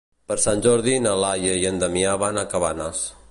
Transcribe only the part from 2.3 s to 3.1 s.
a Cabanes.